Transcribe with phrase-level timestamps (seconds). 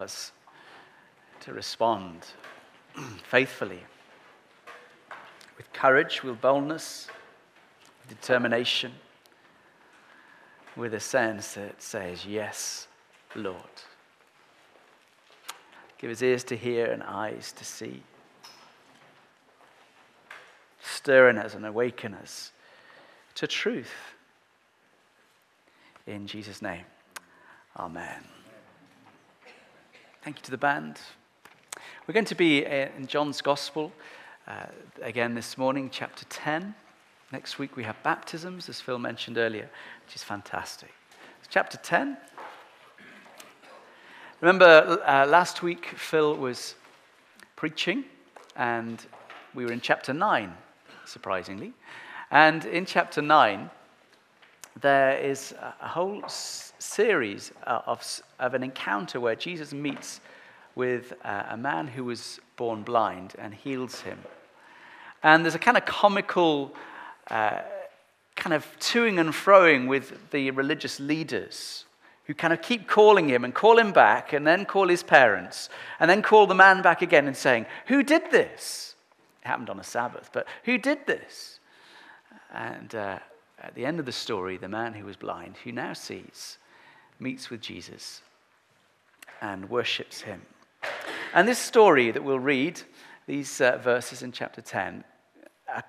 [0.00, 0.30] us
[1.40, 2.24] to respond
[3.24, 3.82] faithfully
[5.56, 7.08] with courage, with boldness,
[8.00, 8.92] with determination,
[10.76, 12.86] with a sense that says, Yes,
[13.34, 13.56] Lord.
[15.98, 18.04] Give us ears to hear and eyes to see.
[20.80, 22.52] Stir in us and awaken us
[23.34, 23.92] to truth.
[26.06, 26.84] In Jesus' name,
[27.76, 28.37] Amen.
[30.24, 30.98] Thank you to the band.
[32.06, 33.92] We're going to be in John's Gospel
[34.48, 34.66] uh,
[35.00, 36.74] again this morning, chapter 10.
[37.30, 39.70] Next week we have baptisms, as Phil mentioned earlier,
[40.04, 40.92] which is fantastic.
[41.38, 42.16] It's chapter 10.
[44.40, 46.74] Remember, uh, last week Phil was
[47.54, 48.04] preaching,
[48.56, 49.06] and
[49.54, 50.52] we were in chapter 9,
[51.06, 51.72] surprisingly.
[52.32, 53.70] And in chapter 9,
[54.80, 60.20] there is a whole series uh, of, of an encounter where Jesus meets
[60.74, 64.18] with uh, a man who was born blind and heals him.
[65.22, 66.74] And there's a kind of comical
[67.30, 67.60] uh,
[68.36, 71.84] kind of toing and froing with the religious leaders
[72.24, 75.68] who kind of keep calling him and call him back and then call his parents
[75.98, 78.94] and then call the man back again and saying, Who did this?
[79.42, 81.58] It happened on a Sabbath, but who did this?
[82.52, 83.18] And uh,
[83.68, 86.56] at the end of the story, the man who was blind, who now sees,
[87.20, 88.22] meets with Jesus
[89.42, 90.40] and worships him.
[91.34, 92.80] And this story that we'll read,
[93.26, 95.04] these uh, verses in chapter 10,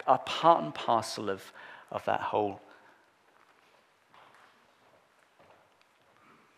[0.08, 1.53] are, part and parcel of,
[1.89, 2.59] of that whole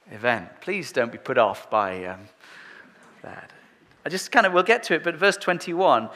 [0.09, 0.50] event.
[0.59, 2.22] Please don't be put off by um,
[3.22, 3.52] that.
[4.03, 6.09] I just kind of, we'll get to it, but verse 21.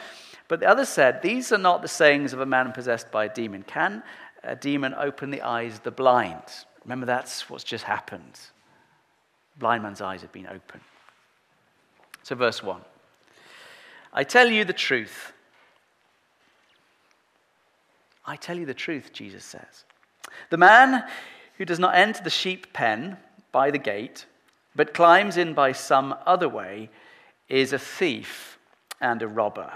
[0.47, 3.29] But the other said, These are not the sayings of a man possessed by a
[3.33, 3.63] demon.
[3.63, 4.01] Can
[4.45, 6.43] a demon open the eyes of the blind?
[6.83, 8.39] Remember, that's what's just happened.
[9.57, 10.83] Blind man's eyes have been opened.
[12.23, 12.81] So, verse 1
[14.13, 15.33] I tell you the truth.
[18.25, 19.85] I tell you the truth, Jesus says.
[20.49, 21.03] The man
[21.57, 23.17] who does not enter the sheep pen
[23.51, 24.25] by the gate,
[24.75, 26.89] but climbs in by some other way,
[27.47, 28.57] is a thief
[28.99, 29.71] and a robber.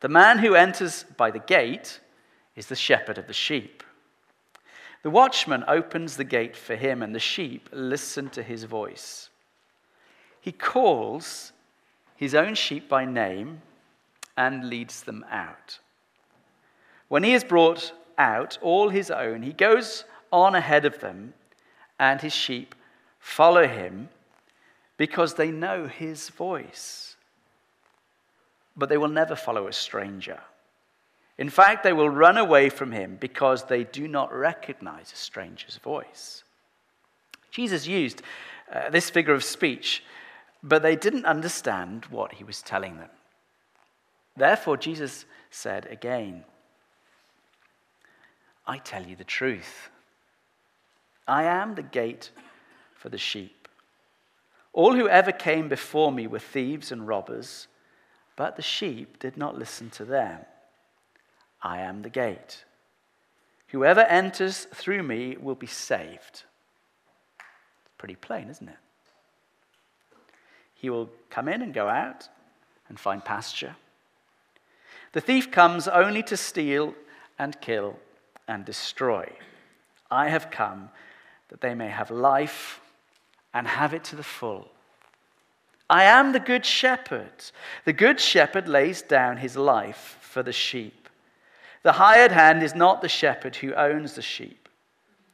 [0.00, 2.00] The man who enters by the gate
[2.58, 3.84] is the shepherd of the sheep.
[5.04, 9.30] The watchman opens the gate for him, and the sheep listen to his voice.
[10.40, 11.52] He calls
[12.16, 13.62] his own sheep by name
[14.36, 15.78] and leads them out.
[17.06, 21.34] When he has brought out all his own, he goes on ahead of them,
[22.00, 22.74] and his sheep
[23.20, 24.08] follow him
[24.96, 27.14] because they know his voice.
[28.76, 30.40] But they will never follow a stranger.
[31.38, 35.76] In fact, they will run away from him because they do not recognize a stranger's
[35.76, 36.42] voice.
[37.52, 38.22] Jesus used
[38.72, 40.02] uh, this figure of speech,
[40.62, 43.08] but they didn't understand what he was telling them.
[44.36, 46.44] Therefore, Jesus said again,
[48.66, 49.90] I tell you the truth.
[51.26, 52.30] I am the gate
[52.94, 53.68] for the sheep.
[54.72, 57.68] All who ever came before me were thieves and robbers,
[58.36, 60.40] but the sheep did not listen to them.
[61.62, 62.64] I am the gate.
[63.68, 66.44] Whoever enters through me will be saved.
[67.98, 68.76] Pretty plain, isn't it?
[70.74, 72.28] He will come in and go out
[72.88, 73.76] and find pasture.
[75.12, 76.94] The thief comes only to steal
[77.38, 77.98] and kill
[78.46, 79.30] and destroy.
[80.10, 80.90] I have come
[81.48, 82.80] that they may have life
[83.52, 84.68] and have it to the full.
[85.90, 87.32] I am the good shepherd.
[87.84, 90.97] The good shepherd lays down his life for the sheep.
[91.82, 94.68] The hired hand is not the shepherd who owns the sheep.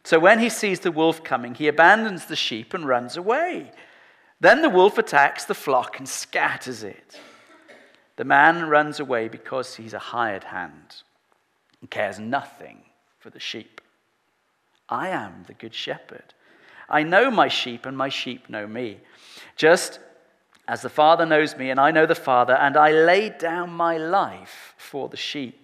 [0.05, 3.73] So when he sees the wolf coming, he abandons the sheep and runs away.
[4.41, 7.19] Then the wolf attacks the flock and scatters it.
[8.17, 10.97] The man runs away because he's a hired hand
[11.81, 12.83] and cares nothing
[13.19, 13.81] for the sheep.
[14.89, 16.35] I am the good shepherd.
[16.89, 19.01] I know my sheep, and my sheep know me.
[19.57, 19.99] Just
[20.69, 23.97] as the Father knows me, and I know the Father, and I lay down my
[23.97, 25.64] life for the sheep.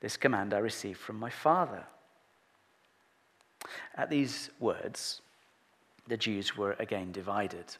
[0.00, 1.84] This command I received from my Father.
[3.94, 5.22] At these words,
[6.06, 7.76] the Jews were again divided.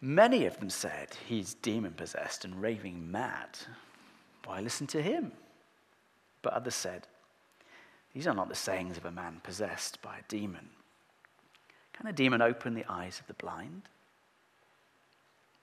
[0.00, 3.58] Many of them said, He's demon possessed and raving mad.
[4.44, 5.32] Why listen to him?
[6.42, 7.06] But others said,
[8.14, 10.70] These are not the sayings of a man possessed by a demon.
[11.92, 13.82] Can a demon open the eyes of the blind?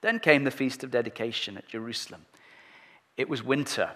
[0.02, 2.26] Then came the feast of dedication at Jerusalem.
[3.18, 3.92] It was winter,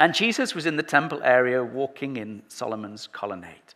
[0.00, 3.74] and Jesus was in the temple area walking in Solomon's colonnade.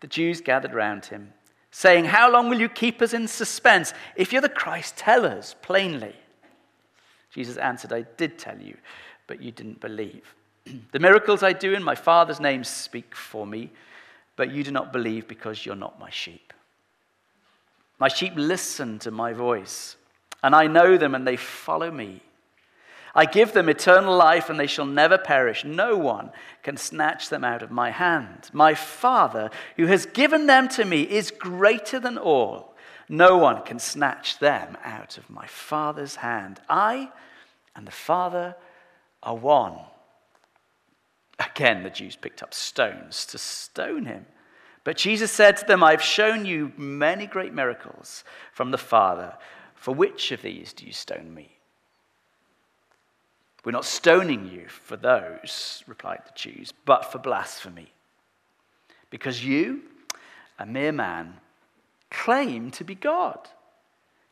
[0.00, 1.32] The Jews gathered round him
[1.72, 3.92] saying, How long will you keep us in suspense?
[4.14, 6.14] If you're the Christ, tell us plainly.
[7.32, 8.76] Jesus answered, I did tell you,
[9.26, 10.34] but you didn't believe.
[10.92, 13.70] the miracles I do in my Father's name speak for me,
[14.36, 16.52] but you do not believe because you're not my sheep.
[17.98, 19.96] My sheep listen to my voice,
[20.42, 22.22] and I know them, and they follow me.
[23.14, 25.64] I give them eternal life, and they shall never perish.
[25.64, 26.30] No one
[26.62, 28.48] can snatch them out of my hand.
[28.52, 32.74] My Father, who has given them to me, is greater than all.
[33.08, 36.60] No one can snatch them out of my Father's hand.
[36.68, 37.10] I
[37.76, 38.56] and the Father
[39.22, 39.78] are one.
[41.38, 44.26] Again, the Jews picked up stones to stone him.
[44.84, 49.34] But Jesus said to them, I've shown you many great miracles from the Father.
[49.74, 51.58] For which of these do you stone me?
[53.64, 57.92] We're not stoning you for those, replied the Jews, but for blasphemy.
[59.10, 59.82] Because you,
[60.58, 61.34] a mere man,
[62.10, 63.48] claim to be God.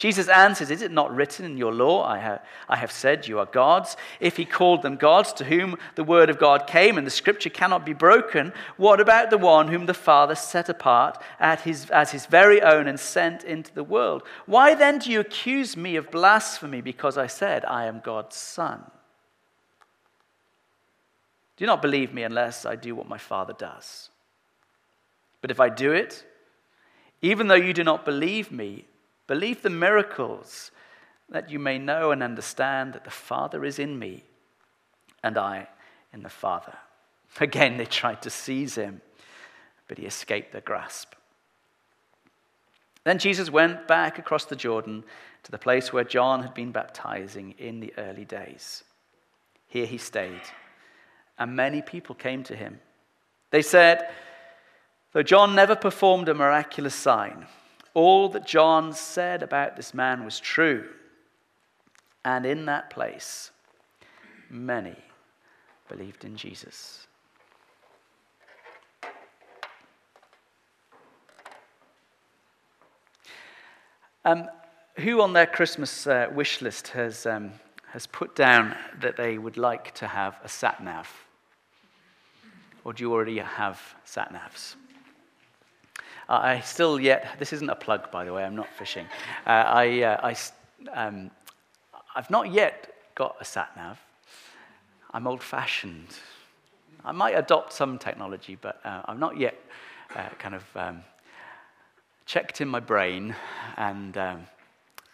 [0.01, 3.39] Jesus answers, Is it not written in your law, I have, I have said you
[3.39, 3.99] are gods?
[4.19, 7.51] If he called them gods to whom the word of God came and the scripture
[7.51, 11.23] cannot be broken, what about the one whom the Father set apart
[11.65, 14.23] his, as his very own and sent into the world?
[14.47, 18.91] Why then do you accuse me of blasphemy because I said I am God's son?
[21.61, 24.09] Do not believe me unless I do what my Father does.
[25.43, 26.25] But if I do it,
[27.21, 28.87] even though you do not believe me,
[29.27, 30.71] believe the miracles,
[31.29, 34.25] that you may know and understand that the Father is in me
[35.23, 35.69] and I
[36.15, 36.79] in the Father.
[37.39, 39.03] Again, they tried to seize him,
[39.87, 41.13] but he escaped their grasp.
[43.05, 45.05] Then Jesus went back across the Jordan
[45.43, 48.83] to the place where John had been baptizing in the early days.
[49.69, 50.41] Here he stayed
[51.41, 52.79] and many people came to him.
[53.51, 54.11] They said,
[55.13, 57.47] Though John never performed a miraculous sign,
[57.95, 60.87] all that John said about this man was true.
[62.25, 63.51] And in that place,
[64.51, 64.95] many
[65.89, 67.07] believed in Jesus.
[74.27, 74.47] Um,
[74.99, 77.53] who on their Christmas uh, wish list has, um,
[77.87, 81.09] has put down that they would like to have a sat nav?
[82.85, 84.75] Or do you already have sat navs?
[86.29, 89.07] Uh, I still yet, this isn't a plug, by the way, I'm not fishing.
[89.47, 90.37] Uh, I, uh, I,
[91.07, 91.31] um,
[92.15, 93.99] I've not yet got a sat nav.
[95.13, 96.17] I'm old fashioned.
[97.05, 99.59] I might adopt some technology, but uh, I'm not yet
[100.15, 101.03] uh, kind of um,
[102.27, 103.35] checked in my brain
[103.77, 104.47] and um,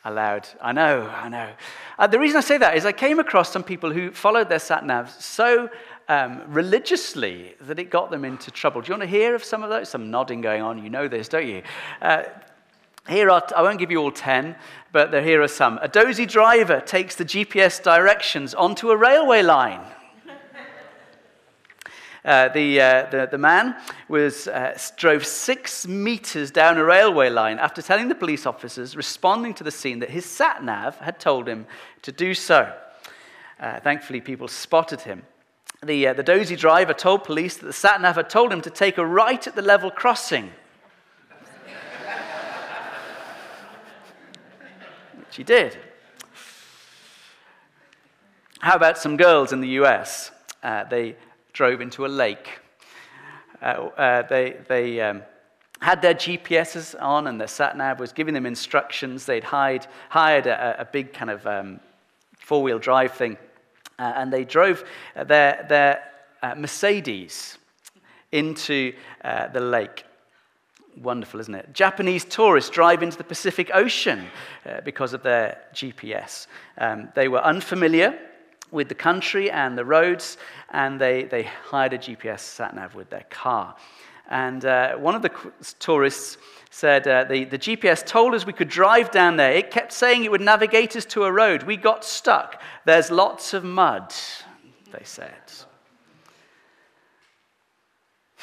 [0.05, 0.47] allowed.
[0.61, 1.51] I know, I know.
[1.99, 4.59] Uh, the reason I say that is I came across some people who followed their
[4.59, 5.71] sat navs so
[6.09, 8.81] um, religiously that it got them into trouble.
[8.81, 9.89] Do you want to hear of some of those?
[9.89, 10.83] Some nodding going on.
[10.83, 11.63] You know this, don't you?
[12.01, 12.25] Uh,
[13.09, 14.57] here are, I won't give you all 10,
[14.93, 15.79] but there, here are some.
[15.81, 19.81] A dozy driver takes the GPS directions onto a railway line.
[22.25, 23.77] Uh, the, uh, the, the, man
[24.09, 29.55] was, uh, drove six meters down a railway line after telling the police officers responding
[29.55, 31.65] to the scene that his sat nav had told him
[32.03, 32.75] to do so.
[33.61, 35.23] Uh, thankfully, people spotted him.
[35.87, 38.71] The, uh, the dozy driver told police that the sat nav had told him to
[38.71, 40.51] take a right at the level crossing.
[45.17, 45.79] Which he did.
[48.59, 50.33] How about some girls in the US?
[50.61, 51.15] Uh, they
[51.53, 52.59] drove into a lake.
[53.63, 55.23] Uh, uh, they they um,
[55.81, 59.25] had their GPSs on, and their sat nav was giving them instructions.
[59.25, 61.79] They'd hired, hired a, a big kind of um,
[62.41, 63.37] four wheel drive thing
[63.99, 64.85] uh, and they drove
[65.15, 66.03] their, their
[66.43, 67.59] uh, Mercedes
[68.33, 68.93] into
[69.25, 70.05] uh, the lake.
[71.03, 71.73] Wonderful, isn't it?
[71.75, 74.27] Japanese tourists drive into the Pacific Ocean
[74.65, 76.47] uh, because of their GPS.
[76.79, 78.19] Um, they were unfamiliar
[78.71, 80.39] with the country and the roads,
[80.71, 83.77] and they, they hired a GPS sat nav with their car.
[84.29, 85.31] And uh, one of the
[85.79, 86.39] tourists
[86.71, 89.53] said, uh, the, the GPS told us we could drive down there.
[89.53, 91.63] It kept saying it would navigate us to a road.
[91.63, 92.61] We got stuck.
[92.85, 94.13] There's lots of mud,
[94.93, 95.33] they said.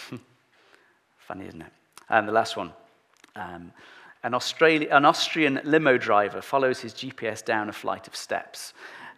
[1.19, 1.71] Funny, isn't it?
[2.09, 2.71] And the last one.
[3.35, 3.71] Um,
[4.23, 8.73] an, an Austrian limo driver follows his GPS down a flight of steps.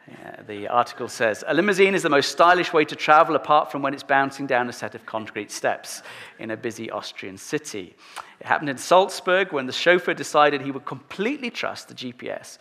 [0.07, 3.81] Uh, the article says A limousine is the most stylish way to travel apart from
[3.81, 6.03] when it's bouncing down a set of concrete steps
[6.37, 7.95] in a busy Austrian city.
[8.39, 12.59] It happened in Salzburg when the chauffeur decided he would completely trust the GPS,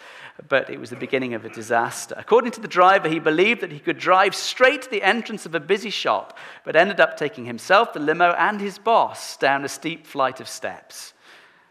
[0.48, 2.14] but it was the beginning of a disaster.
[2.16, 5.54] According to the driver, he believed that he could drive straight to the entrance of
[5.54, 9.68] a busy shop, but ended up taking himself, the limo, and his boss down a
[9.68, 11.13] steep flight of steps.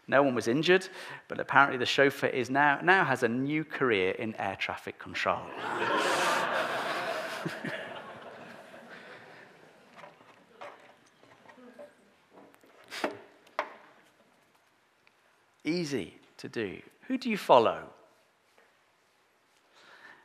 [0.06, 0.86] No one was injured,
[1.28, 5.40] but apparently the chauffeur is now, now has a new career in air traffic control.
[15.64, 16.80] Easy to do.
[17.08, 17.84] Who do you follow?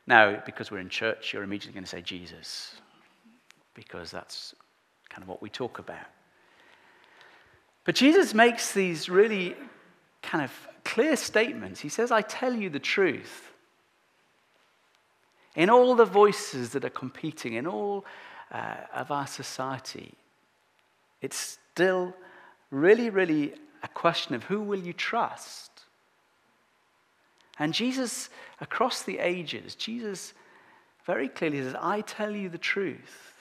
[0.06, 2.74] Now, because we're in church, you're immediately going to say Jesus,
[3.74, 4.54] because that's
[5.08, 6.06] kind of what we talk about.
[7.84, 9.56] But Jesus makes these really
[10.22, 10.52] kind of
[10.84, 11.80] clear statements.
[11.80, 13.52] He says, I tell you the truth.
[15.56, 18.04] In all the voices that are competing, in all
[18.52, 20.14] uh, of our society,
[21.20, 22.14] it's still
[22.70, 25.70] really, really a question of who will you trust?
[27.58, 30.32] And Jesus, across the ages, Jesus
[31.04, 33.34] very clearly says, I tell you the truth.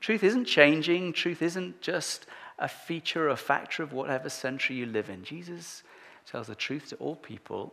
[0.00, 2.26] Truth isn't changing, truth isn't just
[2.60, 5.24] a feature or a factor of whatever century you live in.
[5.24, 5.82] Jesus
[6.30, 7.72] tells the truth to all people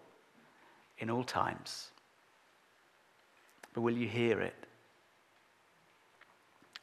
[1.00, 1.92] in all times.
[3.74, 4.56] But will you hear it?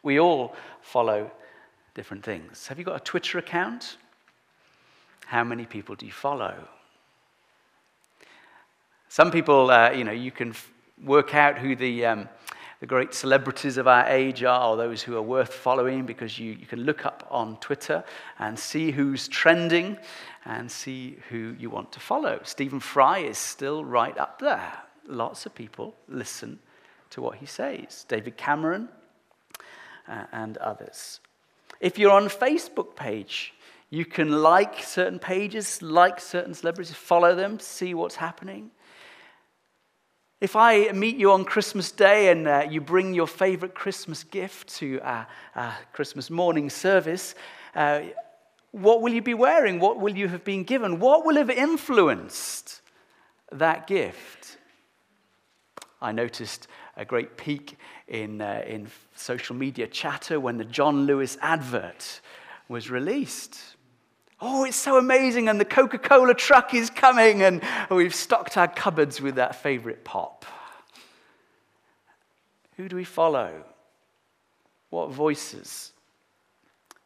[0.02, 1.30] We all follow
[1.94, 2.66] different things.
[2.68, 3.96] Have you got a Twitter account?
[5.26, 6.68] How many people do you follow?
[9.08, 10.70] Some people, uh, you know, you can f-
[11.02, 12.28] work out who the, um,
[12.84, 16.52] the great celebrities of our age are, or those who are worth following, because you,
[16.52, 18.04] you can look up on Twitter
[18.38, 19.96] and see who's trending
[20.44, 22.38] and see who you want to follow.
[22.42, 24.70] Stephen Fry is still right up there.
[25.06, 26.58] Lots of people listen
[27.08, 28.04] to what he says.
[28.06, 28.90] David Cameron
[30.06, 31.20] uh, and others.
[31.80, 33.54] If you're on Facebook page,
[33.88, 38.72] you can like certain pages, like certain celebrities, follow them, see what's happening.
[40.40, 44.68] If I meet you on Christmas Day and uh, you bring your favorite Christmas gift
[44.76, 47.34] to our, our Christmas morning service,
[47.74, 48.02] uh,
[48.72, 49.78] what will you be wearing?
[49.78, 50.98] What will you have been given?
[50.98, 52.82] What will have influenced
[53.52, 54.58] that gift?
[56.02, 61.38] I noticed a great peak in, uh, in social media chatter when the John Lewis
[61.40, 62.20] advert
[62.68, 63.76] was released.
[64.40, 68.68] Oh, it's so amazing, and the Coca Cola truck is coming, and we've stocked our
[68.68, 70.44] cupboards with that favorite pop.
[72.76, 73.64] Who do we follow?
[74.90, 75.92] What voices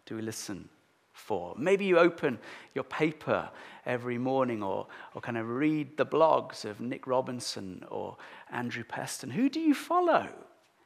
[0.06, 0.68] do we listen
[1.12, 1.54] for?
[1.58, 2.38] Maybe you open
[2.74, 3.50] your paper
[3.84, 8.16] every morning or, or kind of read the blogs of Nick Robinson or
[8.50, 9.30] Andrew Peston.
[9.32, 10.28] Who do you follow?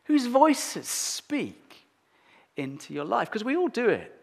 [0.05, 1.87] Whose voices speak
[2.57, 3.29] into your life?
[3.29, 4.22] Because we all do it.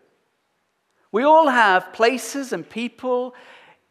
[1.12, 3.34] We all have places and people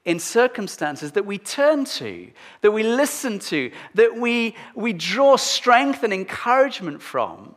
[0.05, 2.31] in circumstances that we turn to,
[2.63, 7.55] that we listen to, that we, we draw strength and encouragement from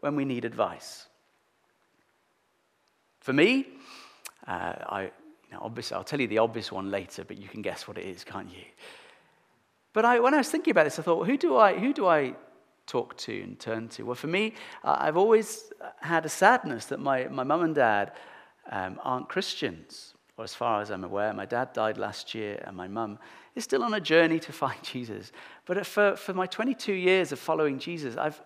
[0.00, 1.06] when we need advice.
[3.20, 3.66] For me,
[4.46, 5.10] uh, I,
[5.52, 8.06] know, obviously, I'll tell you the obvious one later, but you can guess what it
[8.06, 8.64] is, can't you?
[9.92, 12.06] But I, when I was thinking about this, I thought, who do I, who do
[12.06, 12.34] I
[12.90, 14.02] talk to and turn to?
[14.02, 14.54] Well, for me,
[14.84, 18.12] I've always had a sadness that my, my mum and dad
[18.70, 21.32] um, aren't Christians, or as far as I'm aware.
[21.32, 23.18] My dad died last year, and my mum
[23.54, 25.32] is still on a journey to find Jesus.
[25.66, 28.40] But for, for my 22 years of following Jesus, I've,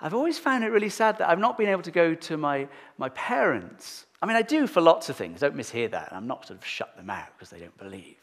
[0.00, 2.68] I've always found it really sad that I've not been able to go to my,
[2.98, 4.06] my parents.
[4.22, 6.12] I mean, I do for lots of things, don't mishear that.
[6.12, 8.19] I'm not sort of shut them out because they don't believe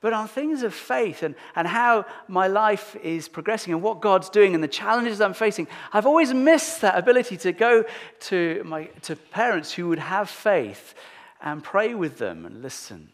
[0.00, 4.30] but on things of faith and, and how my life is progressing and what God's
[4.30, 7.84] doing and the challenges I'm facing, I've always missed that ability to go
[8.20, 10.94] to, my, to parents who would have faith
[11.42, 13.10] and pray with them and listen.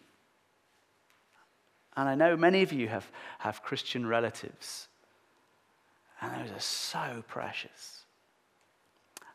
[1.96, 4.86] And I know many of you have, have Christian relatives,
[6.20, 8.04] and those are so precious.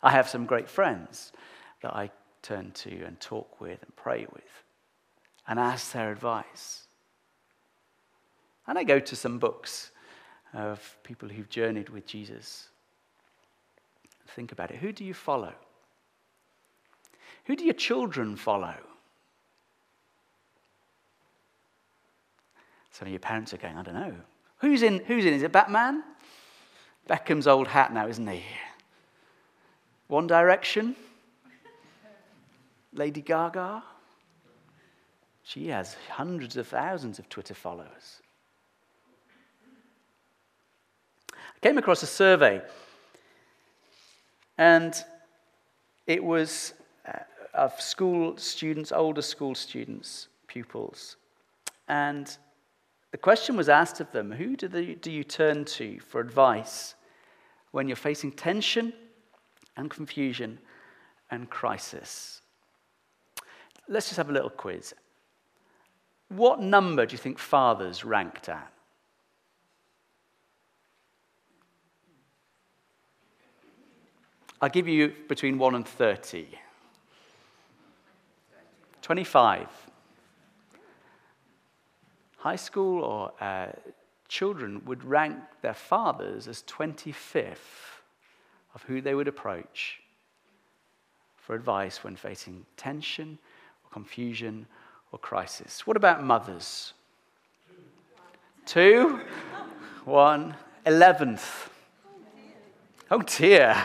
[0.02, 1.32] I have some great friends
[1.82, 4.64] that I turn to and talk with and pray with
[5.48, 6.84] and ask their advice.
[8.72, 9.92] And I go to some books
[10.54, 12.70] of people who've journeyed with Jesus.
[14.30, 14.78] Think about it.
[14.78, 15.52] Who do you follow?
[17.48, 18.76] Who do your children follow?
[22.92, 24.16] Some of your parents are going, I don't know.
[24.60, 25.00] Who's in?
[25.00, 25.34] Who's in?
[25.34, 26.02] Is it Batman?
[27.10, 28.42] Beckham's old hat now, isn't he?
[30.08, 30.96] One Direction?
[32.94, 33.84] Lady Gaga?
[35.44, 38.22] She has hundreds of thousands of Twitter followers.
[41.34, 42.62] I came across a survey,
[44.58, 45.04] and
[46.08, 46.74] it was
[47.08, 47.20] uh,
[47.54, 51.18] of school students, older school students, pupils.
[51.88, 52.36] And
[53.12, 56.96] the question was asked of them who do, they, do you turn to for advice
[57.72, 58.94] when you're facing tension
[59.78, 60.60] and confusion
[61.30, 62.42] and crisis?
[63.88, 64.94] Let's just have a little quiz.
[66.30, 68.72] What number do you think fathers ranked at?
[74.62, 76.48] I'll give you between 1 and 30.
[79.02, 79.68] 25.
[82.38, 83.72] High school or uh,
[84.28, 87.56] children would rank their fathers as 25th
[88.76, 90.00] of who they would approach
[91.38, 93.40] for advice when facing tension
[93.84, 94.68] or confusion
[95.12, 95.88] or crisis.
[95.88, 96.94] What about mothers?
[98.66, 99.20] Two,
[100.06, 101.70] one, eleventh.
[103.10, 103.76] Oh dear.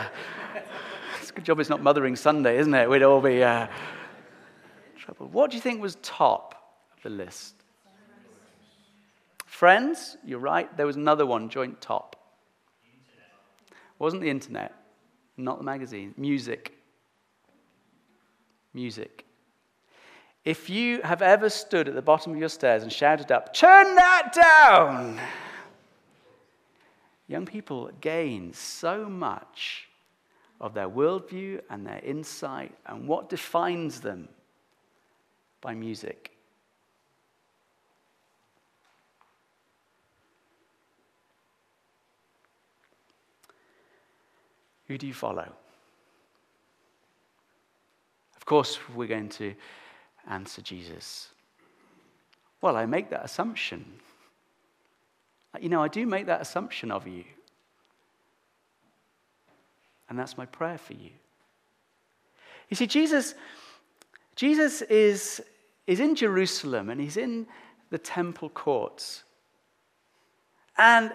[1.21, 2.89] It's a good job it's not Mothering Sunday, isn't it?
[2.89, 3.67] We'd all be uh,
[4.97, 5.33] troubled.
[5.33, 7.55] What do you think was top of the list?
[9.45, 10.75] Friends, you're right.
[10.77, 12.15] There was another one, joint top.
[13.97, 14.73] Wasn't the internet,
[15.35, 16.13] not the magazine.
[16.17, 16.77] Music.
[18.73, 19.25] Music.
[20.45, 23.95] If you have ever stood at the bottom of your stairs and shouted up, Turn
[23.95, 25.19] that down!
[27.27, 29.86] Young people gain so much
[30.59, 34.27] of their worldview and their insight and what defines them
[35.61, 36.31] by music.
[44.87, 45.47] Who do you follow?
[48.37, 49.53] Of course, we're going to
[50.29, 51.29] answer Jesus?
[52.61, 53.85] Well, I make that assumption.
[55.59, 57.25] You know, I do make that assumption of you.
[60.09, 61.11] And that's my prayer for you.
[62.69, 63.35] You see, Jesus,
[64.35, 65.41] Jesus is,
[65.85, 67.47] is in Jerusalem and he's in
[67.89, 69.23] the temple courts.
[70.77, 71.11] And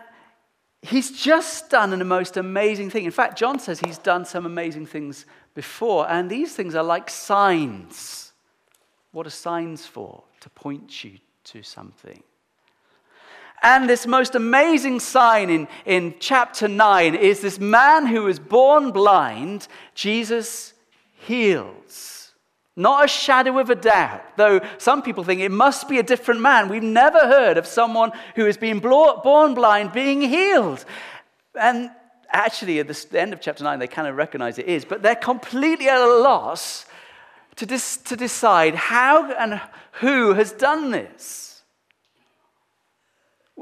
[0.83, 3.05] he's just done the most amazing thing.
[3.05, 5.25] In fact, John says he's done some amazing things
[5.55, 8.33] before, and these things are like signs.
[9.13, 10.25] What are signs for?
[10.41, 12.23] To point you to something.
[13.63, 18.91] And this most amazing sign in, in chapter 9 is this man who was born
[18.91, 20.75] blind, Jesus
[21.13, 22.33] heals.
[22.75, 26.41] Not a shadow of a doubt, though some people think it must be a different
[26.41, 26.69] man.
[26.69, 30.85] We've never heard of someone who has been born blind being healed.
[31.55, 31.91] And
[32.31, 35.15] actually, at the end of chapter 9, they kind of recognize it is, but they're
[35.15, 36.87] completely at a loss
[37.57, 39.61] to, dis- to decide how and
[40.01, 41.52] who has done this.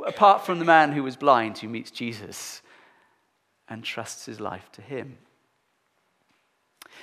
[0.06, 2.62] Apart from the man who was blind who meets Jesus
[3.68, 5.18] and trusts his life to him.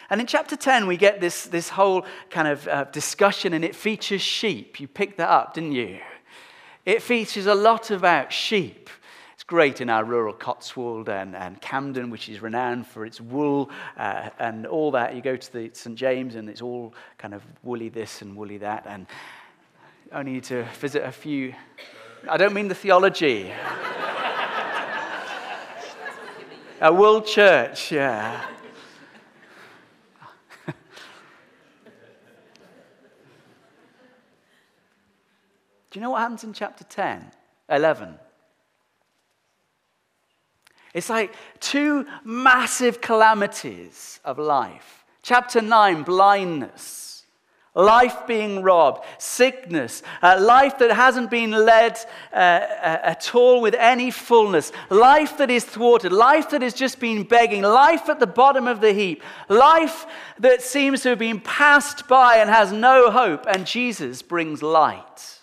[0.09, 3.75] And in chapter 10, we get this, this whole kind of uh, discussion, and it
[3.75, 4.79] features sheep.
[4.79, 5.99] You picked that up, didn't you?
[6.85, 8.89] It features a lot about sheep
[9.33, 13.69] It's great in our rural Cotswold and, and Campden, which is renowned for its wool
[13.97, 15.13] uh, and all that.
[15.13, 15.97] You go to the St.
[15.97, 18.85] James and it's all kind of woolly this and woolly that.
[18.87, 19.05] And
[20.13, 21.53] only need to visit a few.
[22.29, 23.51] I don't mean the theology.
[26.81, 28.45] a wool church, yeah.
[35.89, 37.31] Do you know what happens in chapter 10,
[37.69, 38.19] 11?
[40.93, 45.05] It's like two massive calamities of life.
[45.21, 47.06] Chapter 9, blindness,
[47.77, 51.97] life being robbed, sickness, uh, life that hasn't been led
[52.33, 56.99] uh, uh, at all with any fullness, life that is thwarted, life that has just
[56.99, 60.05] been begging, life at the bottom of the heap, life
[60.39, 65.39] that seems to have been passed by and has no hope, and Jesus brings light.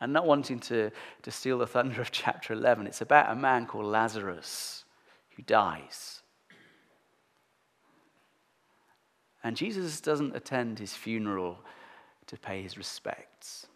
[0.00, 0.92] And not wanting to,
[1.22, 4.84] to steal the thunder of chapter 11, it's about a man called Lazarus
[5.36, 6.17] who dies.
[9.42, 11.58] And Jesus doesn't attend his funeral
[12.26, 13.66] to pay his respects.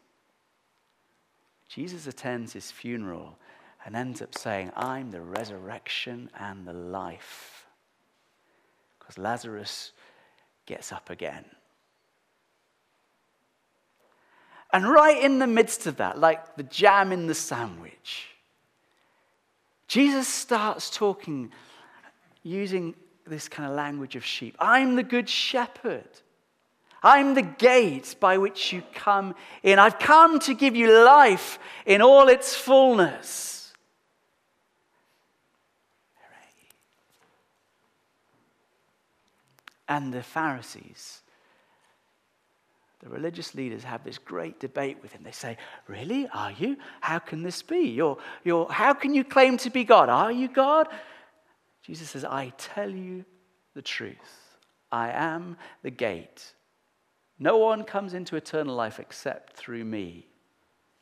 [1.69, 3.39] Jesus attends his funeral
[3.85, 7.67] and ends up saying, I'm the resurrection and the life.
[8.99, 9.93] Because Lazarus
[10.67, 11.45] gets up again.
[14.73, 18.29] And right in the midst of that, like the jam in the sandwich,
[19.87, 21.53] Jesus starts talking
[22.43, 22.95] using
[23.27, 24.57] this kind of language of sheep.
[24.59, 26.09] I'm the good shepherd.
[27.03, 29.79] I'm the gate by which you come in.
[29.79, 33.73] I've come to give you life in all its fullness.
[39.89, 41.23] And the Pharisees
[43.03, 45.23] the religious leaders have this great debate with him.
[45.25, 45.57] They say,
[45.89, 46.29] Really?
[46.33, 46.77] Are you?
[47.01, 47.91] How can this be?
[47.91, 50.09] You're, you're, how can you claim to be God?
[50.09, 50.87] Are you God?
[51.83, 53.25] Jesus says, I tell you
[53.75, 54.57] the truth.
[54.91, 56.53] I am the gate.
[57.39, 60.27] No one comes into eternal life except through me.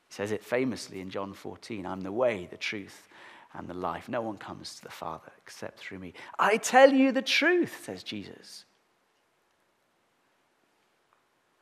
[0.09, 3.09] He says it famously in John 14 I'm the way, the truth,
[3.53, 4.09] and the life.
[4.09, 6.15] No one comes to the Father except through me.
[6.39, 8.65] I tell you the truth, says Jesus.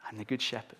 [0.09, 0.79] I'm the good shepherd.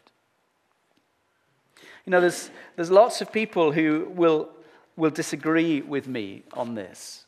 [2.07, 4.49] You know, there's, there's lots of people who will,
[4.97, 7.27] will disagree with me on this.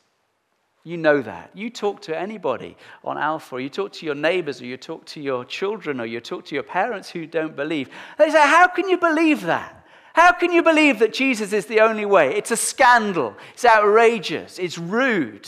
[0.83, 1.51] You know that.
[1.53, 5.05] You talk to anybody on Alpha, or you talk to your neighbors, or you talk
[5.07, 7.89] to your children, or you talk to your parents who don't believe.
[8.17, 9.85] They say, How can you believe that?
[10.13, 12.35] How can you believe that Jesus is the only way?
[12.35, 13.35] It's a scandal.
[13.53, 14.59] It's outrageous.
[14.59, 15.47] It's rude.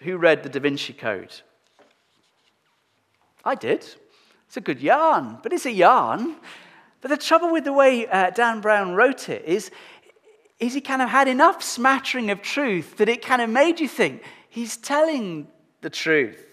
[0.00, 1.34] Who read the Da Vinci Code?
[3.44, 3.86] I did.
[4.46, 6.36] It's a good yarn, but it's a yarn.
[7.00, 9.70] But the trouble with the way uh, Dan Brown wrote it is,
[10.60, 13.88] is he kind of had enough smattering of truth that it kind of made you
[13.88, 15.48] think he's telling
[15.80, 16.46] the truth.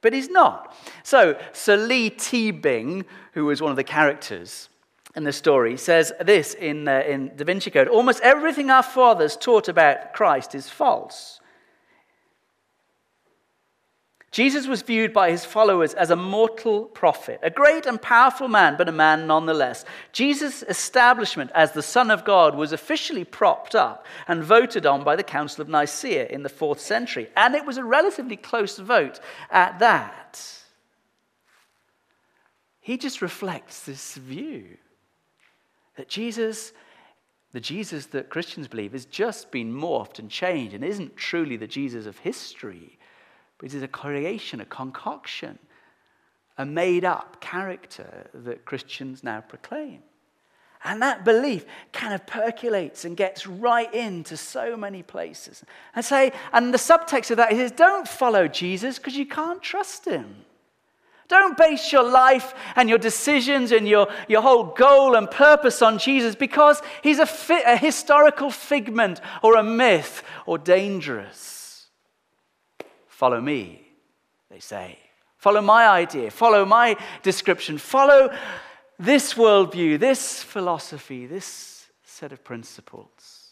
[0.00, 0.74] But he's not.
[1.04, 4.68] So, Sir Leigh Teabing, who was one of the characters
[5.14, 9.36] in the story, says this in, uh, in Da Vinci Code Almost everything our fathers
[9.36, 11.40] taught about Christ is false.
[14.32, 18.76] Jesus was viewed by his followers as a mortal prophet, a great and powerful man,
[18.78, 19.84] but a man nonetheless.
[20.12, 25.16] Jesus' establishment as the Son of God was officially propped up and voted on by
[25.16, 29.20] the Council of Nicaea in the fourth century, and it was a relatively close vote
[29.50, 30.42] at that.
[32.80, 34.78] He just reflects this view
[35.96, 36.72] that Jesus,
[37.52, 41.66] the Jesus that Christians believe, has just been morphed and changed and isn't truly the
[41.66, 42.98] Jesus of history
[43.62, 45.58] it is a creation, a concoction,
[46.58, 50.02] a made up character that Christians now proclaim.
[50.84, 55.64] And that belief kind of percolates and gets right into so many places.
[55.94, 60.04] And say, and the subtext of that is don't follow Jesus because you can't trust
[60.04, 60.44] him.
[61.28, 65.98] Don't base your life and your decisions and your, your whole goal and purpose on
[65.98, 71.61] Jesus because he's a, fi- a historical figment or a myth or dangerous.
[73.22, 73.80] Follow me,
[74.50, 74.98] they say.
[75.36, 76.28] Follow my idea.
[76.28, 77.78] Follow my description.
[77.78, 78.36] Follow
[78.98, 83.50] this worldview, this philosophy, this set of principles.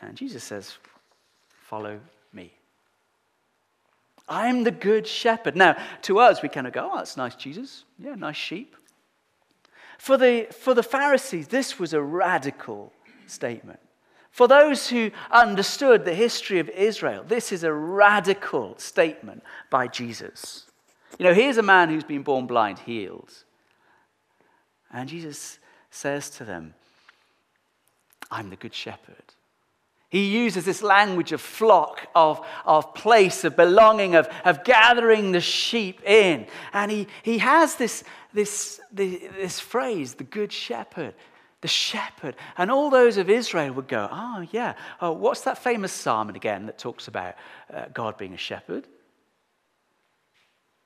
[0.00, 0.78] And Jesus says,
[1.50, 2.00] Follow
[2.32, 2.50] me.
[4.26, 5.54] I'm the good shepherd.
[5.54, 7.84] Now, to us, we kind of go, Oh, that's nice, Jesus.
[7.98, 8.74] Yeah, nice sheep.
[10.02, 12.92] For the, for the Pharisees, this was a radical
[13.28, 13.78] statement.
[14.32, 20.66] For those who understood the history of Israel, this is a radical statement by Jesus.
[21.20, 23.32] You know, here's a man who's been born blind, healed.
[24.92, 25.60] And Jesus
[25.92, 26.74] says to them,
[28.28, 29.34] I'm the good shepherd.
[30.12, 35.40] He uses this language of flock, of, of place, of belonging, of, of gathering the
[35.40, 36.46] sheep in.
[36.74, 41.14] And he, he has this, this, this, this phrase, the good shepherd,
[41.60, 42.36] the shepherd.
[42.56, 44.74] And all those of Israel would go, oh, yeah.
[45.00, 47.34] Oh, what's that famous psalm again that talks about
[47.72, 48.86] uh, God being a shepherd?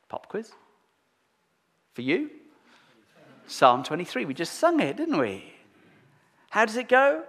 [0.08, 0.50] Pop quiz?
[1.94, 2.30] For you?
[3.46, 4.24] Psalm 23.
[4.24, 5.52] We just sung it, didn't we?
[6.50, 7.24] How does it go?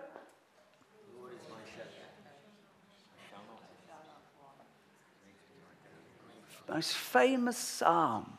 [6.69, 8.36] most famous psalm,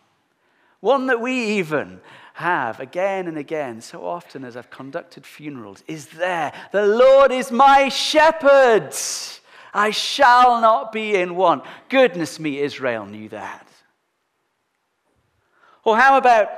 [0.80, 2.00] one that we even
[2.34, 6.52] have again and again, so often as I've conducted funerals, is there.
[6.72, 8.94] The Lord is my shepherd.
[9.74, 11.64] I shall not be in want.
[11.88, 13.66] Goodness me, Israel knew that.
[15.84, 16.48] Or how about,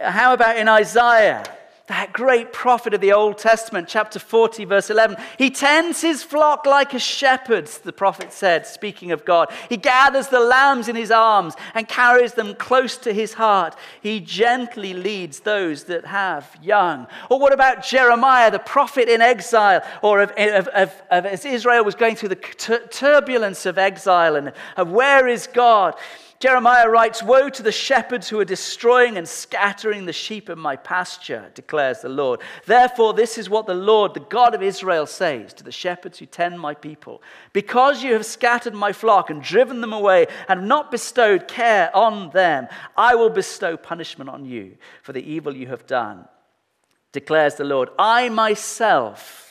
[0.00, 1.44] how about in Isaiah?
[1.92, 5.14] That great prophet of the Old Testament, chapter 40, verse 11.
[5.36, 9.52] He tends his flock like a shepherd, the prophet said, speaking of God.
[9.68, 13.76] He gathers the lambs in his arms and carries them close to his heart.
[14.00, 17.06] He gently leads those that have young.
[17.28, 21.84] Or what about Jeremiah, the prophet in exile, or of, of, of, of as Israel
[21.84, 25.94] was going through the turbulence of exile and of where is God?
[26.42, 30.74] Jeremiah writes, Woe to the shepherds who are destroying and scattering the sheep of my
[30.74, 32.40] pasture, declares the Lord.
[32.66, 36.26] Therefore, this is what the Lord, the God of Israel, says to the shepherds who
[36.26, 40.90] tend my people Because you have scattered my flock and driven them away and not
[40.90, 45.86] bestowed care on them, I will bestow punishment on you for the evil you have
[45.86, 46.26] done,
[47.12, 47.88] declares the Lord.
[48.00, 49.41] I myself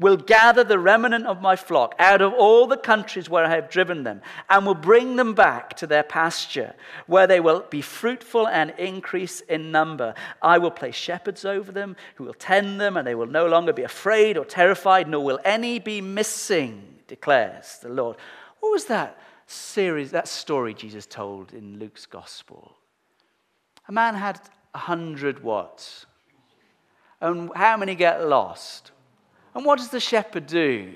[0.00, 3.68] will gather the remnant of my flock out of all the countries where I have
[3.68, 6.74] driven them, and will bring them back to their pasture,
[7.06, 10.14] where they will be fruitful and increase in number.
[10.40, 13.74] I will place shepherds over them who will tend them, and they will no longer
[13.74, 18.16] be afraid or terrified, nor will any be missing, declares the Lord.
[18.60, 22.76] What was that series, that story Jesus told in Luke's gospel?
[23.86, 24.40] A man had
[24.74, 26.06] a hundred what?
[27.20, 28.92] And how many get lost?
[29.60, 30.90] And what does the shepherd do?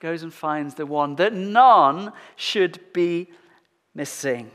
[0.00, 3.30] Goes and finds the one that none should be
[3.94, 4.50] missing.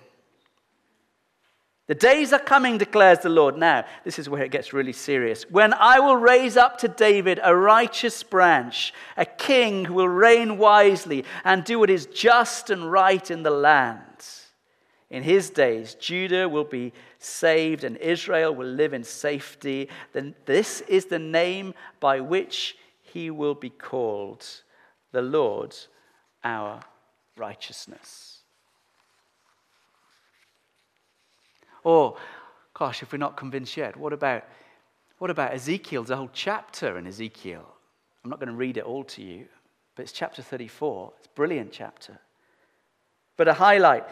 [1.88, 3.58] The days are coming, declares the Lord.
[3.58, 5.50] Now, this is where it gets really serious.
[5.50, 10.60] When I will raise up to David a righteous branch, a king who will reign
[10.60, 14.04] wisely and do what is just and right in the land.
[15.14, 19.88] In his days, Judah will be saved and Israel will live in safety.
[20.12, 24.44] Then this is the name by which he will be called
[25.12, 25.76] the Lord
[26.44, 26.82] our
[27.38, 28.40] righteousness.
[31.84, 32.18] Or,
[32.74, 34.46] gosh, if we're not convinced yet, what about,
[35.20, 36.08] what about Ezekiel?
[36.10, 37.68] A whole chapter in Ezekiel.
[38.24, 39.46] I'm not going to read it all to you,
[39.96, 41.14] but it's chapter 34.
[41.20, 42.20] It's a brilliant chapter.
[43.38, 44.06] But a highlight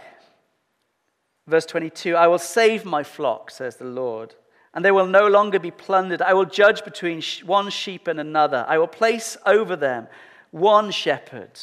[1.51, 4.35] Verse 22 I will save my flock, says the Lord,
[4.73, 6.21] and they will no longer be plundered.
[6.21, 8.65] I will judge between one sheep and another.
[8.69, 10.07] I will place over them
[10.51, 11.59] one shepherd,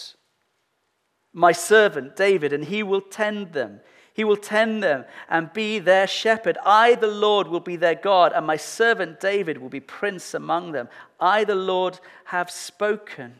[1.33, 3.81] my servant David, and he will tend them.
[4.12, 6.59] He will tend them and be their shepherd.
[6.66, 10.72] I, the Lord, will be their God, and my servant David will be prince among
[10.72, 10.88] them.
[11.18, 13.37] I, the Lord, have spoken.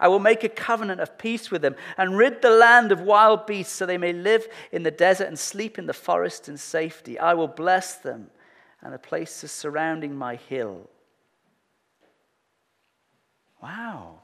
[0.00, 3.46] I will make a covenant of peace with them and rid the land of wild
[3.46, 7.18] beasts so they may live in the desert and sleep in the forest in safety.
[7.18, 8.30] I will bless them
[8.82, 10.88] and the places surrounding my hill.
[13.62, 14.20] Wow.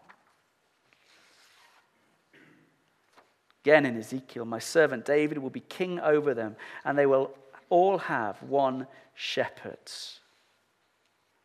[3.62, 7.34] Again in Ezekiel, my servant David will be king over them, and they will
[7.68, 9.78] all have one shepherd.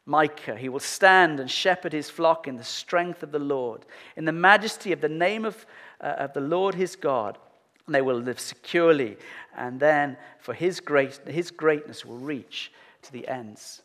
[0.05, 0.57] Micah.
[0.57, 3.85] He will stand and shepherd his flock in the strength of the Lord,
[4.15, 5.65] in the majesty of the name of,
[5.99, 7.37] uh, of the Lord his God.
[7.85, 9.17] And they will live securely.
[9.55, 12.71] And then, for his, grace, his greatness will reach
[13.03, 13.81] to the ends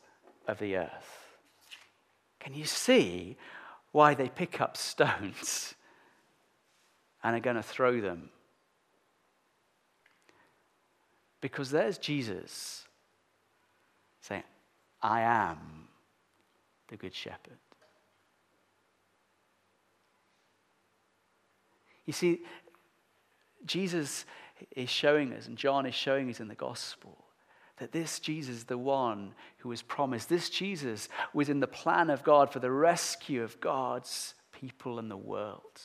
[0.47, 1.27] of the earth.
[2.41, 3.37] Can you see
[3.93, 5.75] why they pick up stones
[7.23, 8.31] and are going to throw them?
[11.41, 12.85] Because there's Jesus
[14.21, 14.43] saying,
[15.03, 15.89] I am
[16.89, 17.59] the Good Shepherd.
[22.05, 22.41] You see,
[23.65, 24.25] Jesus
[24.75, 27.25] is showing us, and John is showing us in the gospel,
[27.79, 32.23] that this Jesus, the one who was promised, this Jesus was in the plan of
[32.23, 35.81] God for the rescue of God's people and the world.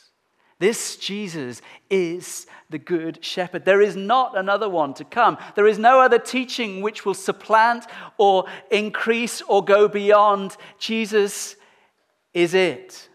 [0.62, 3.65] This Jesus is the Good Shepherd.
[3.65, 5.39] There is not another one to come.
[5.56, 7.88] There is no other teaching which will supplant
[8.19, 10.56] or increase or go beyond.
[10.78, 11.56] Jesus
[12.36, 13.10] is it.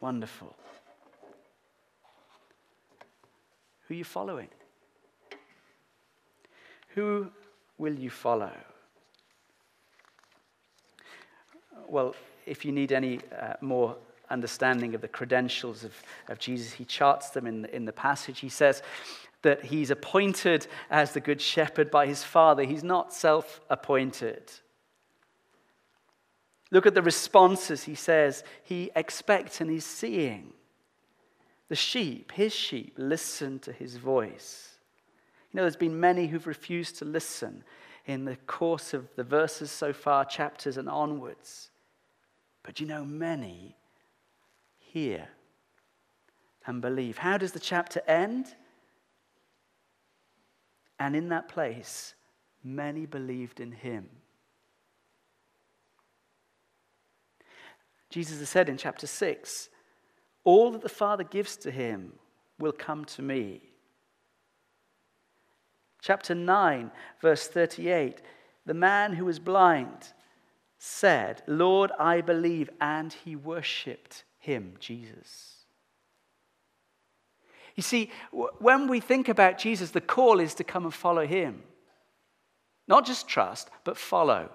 [0.00, 0.56] Wonderful.
[3.86, 4.48] Who are you following?
[6.94, 7.30] Who
[7.76, 8.52] will you follow?
[11.88, 12.14] Well,
[12.46, 13.96] if you need any uh, more
[14.30, 15.94] understanding of the credentials of,
[16.28, 18.40] of Jesus, he charts them in the, in the passage.
[18.40, 18.82] He says
[19.42, 24.50] that he's appointed as the good shepherd by his father, he's not self appointed.
[26.70, 30.52] Look at the responses he says he expects and he's seeing.
[31.68, 34.76] The sheep, his sheep, listen to his voice.
[35.52, 37.64] You know, there's been many who've refused to listen
[38.08, 41.70] in the course of the verses so far, chapters and onwards.
[42.64, 43.76] But you know, many
[44.78, 45.28] hear
[46.66, 47.18] and believe.
[47.18, 48.46] How does the chapter end?
[50.98, 52.14] And in that place,
[52.64, 54.08] many believed in him.
[58.10, 59.68] Jesus has said in chapter 6
[60.44, 62.14] All that the Father gives to him
[62.58, 63.67] will come to me.
[66.00, 68.22] Chapter 9, verse 38
[68.66, 70.12] The man who was blind
[70.78, 75.54] said, Lord, I believe, and he worshipped him, Jesus.
[77.74, 78.10] You see,
[78.58, 81.62] when we think about Jesus, the call is to come and follow him.
[82.88, 84.50] Not just trust, but follow.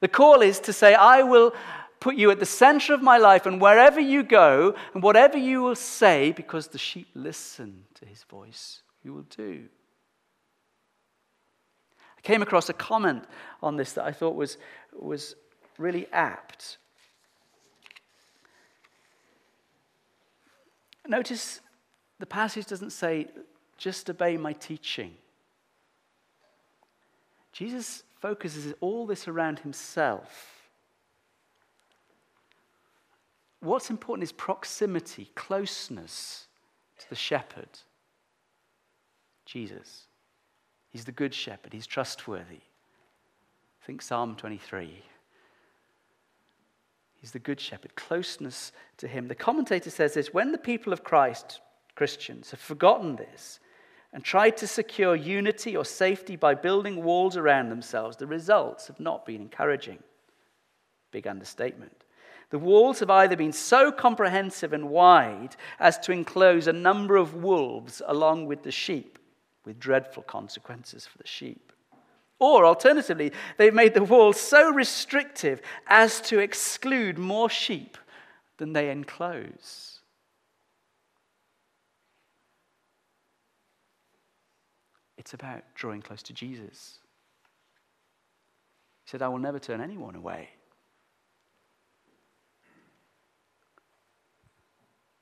[0.00, 1.52] The call is to say, I will
[1.98, 5.62] put you at the center of my life, and wherever you go, and whatever you
[5.62, 9.64] will say, because the sheep listen to his voice, you will do.
[12.20, 13.24] I came across a comment
[13.62, 14.58] on this that I thought was,
[14.92, 15.36] was
[15.78, 16.76] really apt.
[21.08, 21.60] Notice
[22.18, 23.28] the passage doesn't say,
[23.78, 25.14] just obey my teaching.
[27.52, 30.70] Jesus focuses all this around himself.
[33.60, 36.46] What's important is proximity, closeness
[36.98, 37.70] to the shepherd,
[39.46, 40.06] Jesus.
[40.90, 42.60] He's the good shepherd, he's trustworthy.
[43.82, 45.02] Think Psalm 23.
[47.20, 49.28] He's the good shepherd, closeness to him.
[49.28, 51.60] The commentator says this when the people of Christ,
[51.94, 53.60] Christians, have forgotten this
[54.12, 58.98] and tried to secure unity or safety by building walls around themselves, the results have
[58.98, 59.98] not been encouraging.
[61.12, 62.04] Big understatement.
[62.50, 67.34] The walls have either been so comprehensive and wide as to enclose a number of
[67.34, 69.19] wolves along with the sheep,
[69.64, 71.72] with dreadful consequences for the sheep.
[72.38, 77.98] Or alternatively, they've made the wall so restrictive as to exclude more sheep
[78.56, 80.00] than they enclose.
[85.18, 86.98] It's about drawing close to Jesus.
[89.04, 90.48] He said, I will never turn anyone away.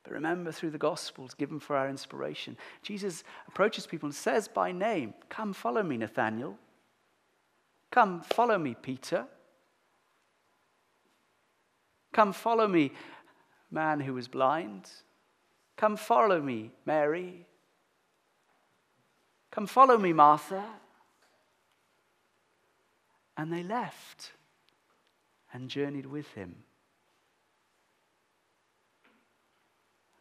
[0.08, 4.72] But remember, through the Gospels given for our inspiration, Jesus approaches people and says by
[4.72, 6.56] name, Come, follow me, Nathaniel.
[7.90, 9.26] Come, follow me, Peter.
[12.14, 12.92] Come, follow me,
[13.70, 14.88] man who was blind.
[15.76, 17.46] Come, follow me, Mary.
[19.50, 20.64] Come, follow me, Martha.
[23.36, 24.32] And they left
[25.52, 26.64] and journeyed with him.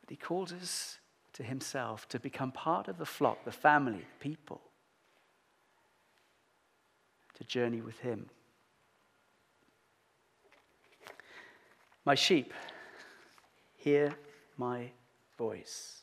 [0.07, 0.99] But he calls us
[1.33, 4.61] to himself to become part of the flock, the family, the people,
[7.35, 8.29] to journey with him.
[12.05, 12.53] My sheep,
[13.75, 14.15] hear
[14.55, 14.91] my
[15.37, 16.01] voice.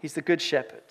[0.00, 0.82] He's the good shepherd.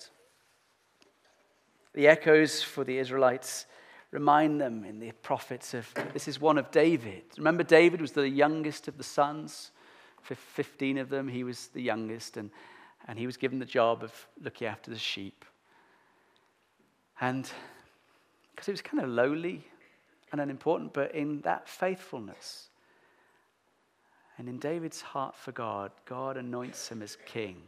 [1.92, 3.66] The echoes for the Israelites
[4.12, 7.24] remind them in the prophets of this is one of David.
[7.36, 9.72] Remember, David was the youngest of the sons.
[10.22, 12.50] 15 of them, he was the youngest, and,
[13.08, 15.44] and he was given the job of looking after the sheep.
[17.20, 17.50] And
[18.50, 19.64] because he was kind of lowly
[20.32, 22.68] and unimportant, but in that faithfulness
[24.38, 27.62] and in David's heart for God, God anoints him as king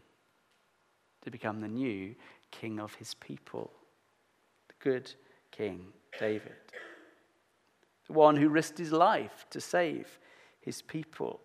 [1.22, 2.14] to become the new
[2.50, 3.70] king of his people,
[4.68, 5.12] the good
[5.50, 5.86] King
[6.18, 6.52] David,
[8.06, 10.18] the one who risked his life to save
[10.60, 11.40] his people.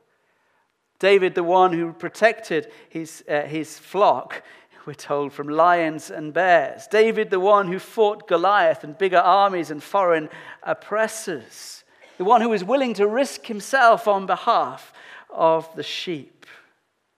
[1.00, 4.44] David, the one who protected his, uh, his flock,
[4.86, 6.88] we're told, from lions and bears.
[6.88, 10.30] David, the one who fought Goliath and bigger armies and foreign
[10.64, 11.84] oppressors.
[12.18, 14.94] The one who was willing to risk himself on behalf
[15.30, 16.46] of the sheep.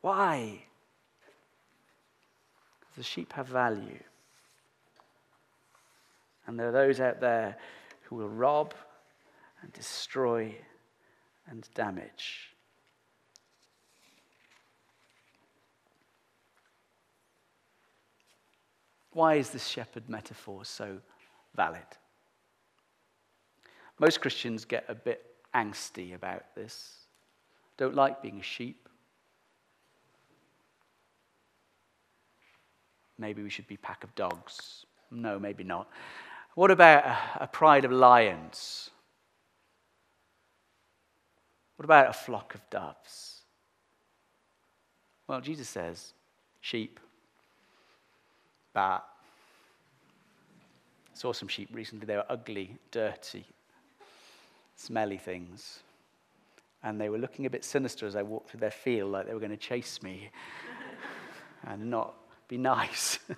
[0.02, 0.63] Why?
[2.80, 4.00] Because the sheep have value.
[6.48, 7.56] And there are those out there
[8.06, 8.74] who will rob
[9.62, 10.56] and destroy
[11.48, 12.49] and damage.
[19.12, 20.98] Why is this shepherd metaphor so
[21.56, 21.82] valid?
[24.00, 26.93] Most Christians get a bit angsty about this,
[27.78, 28.88] don't like being a sheep.
[33.17, 34.86] Maybe we should be a pack of dogs.
[35.12, 35.89] No, maybe not.
[36.56, 38.89] What about a, a pride of lions?
[41.76, 43.41] What about a flock of doves?
[45.28, 46.14] Well, Jesus says
[46.62, 46.99] sheep
[48.74, 49.03] bat.
[51.13, 52.05] Saw some sheep recently.
[52.05, 53.45] They were ugly, dirty,
[54.76, 55.80] smelly things.
[56.84, 59.34] And they were looking a bit sinister as I walked through their field, like they
[59.34, 60.30] were going to chase me
[61.67, 62.15] and not
[62.47, 63.20] be nice.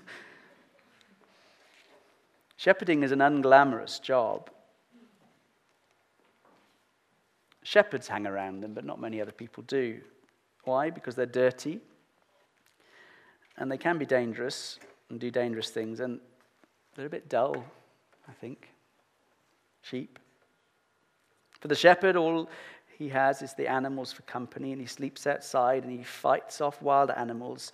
[2.57, 4.51] Shepherding is an unglamorous job.
[7.63, 9.99] Shepherds hang around them, but not many other people do.
[10.63, 10.91] Why?
[10.91, 11.82] Because they're dirty
[13.57, 14.79] and they can be dangerous
[15.12, 16.20] and do dangerous things, and
[16.95, 17.64] they're a bit dull,
[18.28, 18.70] I think.
[19.82, 20.20] Sheep,
[21.59, 22.49] For the shepherd, all
[22.97, 26.82] he has is the animals for company, and he sleeps outside and he fights off
[26.82, 27.72] wild animals.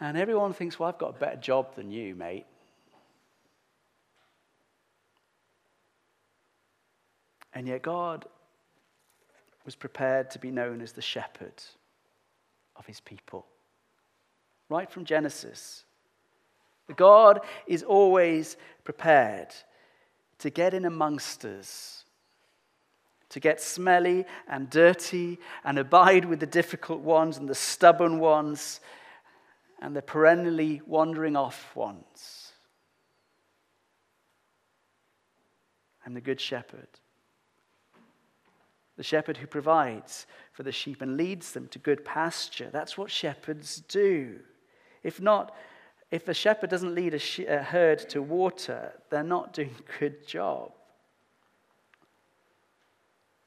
[0.00, 2.46] And everyone thinks, well, I've got a better job than you, mate.
[7.54, 8.26] And yet, God
[9.64, 11.62] was prepared to be known as the shepherd
[12.76, 13.46] of his people.
[14.72, 15.84] Right from Genesis.
[16.96, 19.48] God is always prepared
[20.38, 22.04] to get in amongst us,
[23.28, 28.80] to get smelly and dirty and abide with the difficult ones and the stubborn ones
[29.82, 32.52] and the perennially wandering off ones.
[36.06, 36.88] I'm the good shepherd
[38.96, 42.68] the shepherd who provides for the sheep and leads them to good pasture.
[42.70, 44.38] That's what shepherds do.
[45.02, 45.54] If not,
[46.10, 50.26] if a shepherd doesn't lead a, a herd to water, they're not doing a good
[50.26, 50.72] job.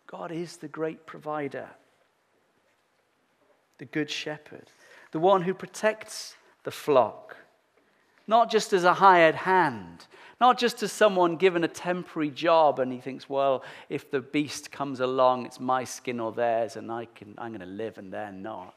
[0.08, 1.70] God is the great provider,
[3.78, 4.72] the good shepherd,
[5.12, 7.38] the one who protects the flock,
[8.28, 10.08] not just as a hired hand,
[10.42, 14.72] not just as someone given a temporary job and he thinks, well, if the beast
[14.72, 18.12] comes along, it's my skin or theirs, and I can, I'm going to live and
[18.12, 18.76] they're not.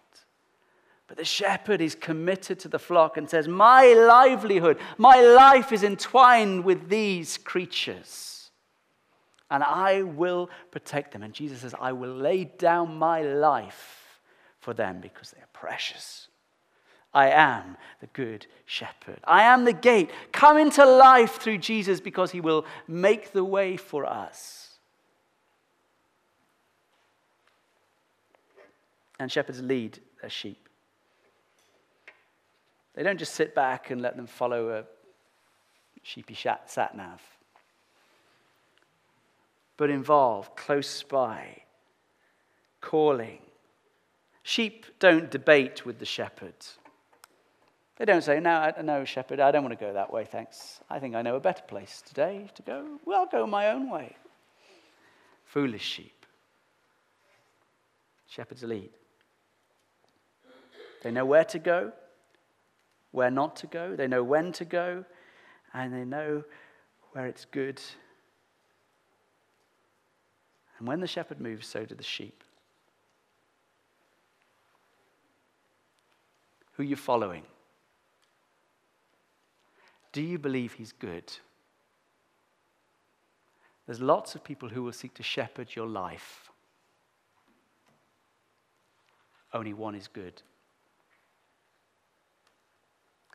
[1.08, 5.82] But the shepherd is committed to the flock and says, My livelihood, my life is
[5.82, 8.50] entwined with these creatures.
[9.50, 11.22] And I will protect them.
[11.22, 14.20] And Jesus says, I will lay down my life
[14.60, 16.28] for them because they are precious.
[17.14, 19.20] I am the good shepherd.
[19.24, 20.10] I am the gate.
[20.30, 24.74] Come into life through Jesus because he will make the way for us.
[29.18, 30.67] And shepherds lead their sheep.
[32.98, 34.84] They don't just sit back and let them follow a
[36.02, 37.22] sheepy sat nav,
[39.76, 41.62] but involve close by,
[42.80, 43.38] calling.
[44.42, 46.78] Sheep don't debate with the shepherds.
[47.98, 50.80] They don't say, No, no, shepherd, I don't want to go that way, thanks.
[50.90, 52.98] I think I know a better place today to go.
[53.04, 54.16] Well, I'll go my own way.
[55.44, 56.26] Foolish sheep.
[58.26, 58.90] Shepherds lead.
[61.04, 61.92] They know where to go,
[63.10, 63.96] where not to go.
[63.96, 65.04] They know when to go,
[65.74, 66.44] and they know
[67.12, 67.80] where it's good.
[70.78, 72.44] And when the shepherd moves, so do the sheep.
[76.72, 77.42] Who are you following?
[80.12, 81.32] Do you believe he's good?
[83.86, 86.50] There's lots of people who will seek to shepherd your life.
[89.52, 90.42] Only one is good.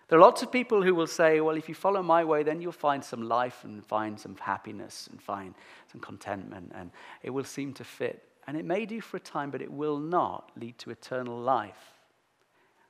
[0.08, 2.62] There are lots of people who will say, well, if you follow my way, then
[2.62, 5.56] you'll find some life and find some happiness and find
[5.92, 6.92] some contentment, and
[7.22, 8.28] it will seem to fit.
[8.46, 11.94] And it may do for a time, but it will not lead to eternal life.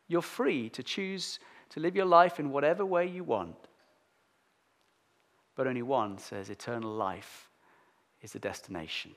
[0.07, 1.39] You're free to choose
[1.70, 3.55] to live your life in whatever way you want.
[5.55, 7.49] But only one says eternal life
[8.22, 9.11] is the destination,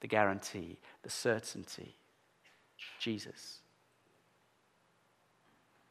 [0.00, 1.94] the guarantee, the certainty.
[2.98, 3.60] Jesus.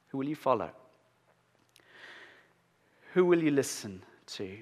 [0.09, 0.71] Who will you follow?
[3.17, 4.59] Who will you listen to?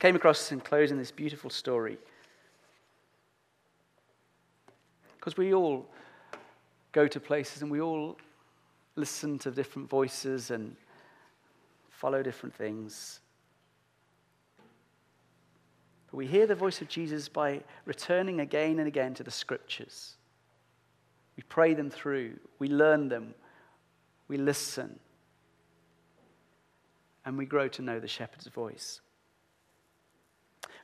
[0.00, 1.98] Came across in closing this beautiful story.
[5.14, 5.86] Because we all
[6.90, 8.18] go to places and we all
[8.96, 10.74] listen to different voices and
[11.90, 13.20] follow different things.
[16.10, 20.16] But we hear the voice of Jesus by returning again and again to the scriptures.
[21.36, 23.36] We pray them through, we learn them,
[24.26, 24.98] we listen,
[27.24, 29.00] and we grow to know the shepherd's voice.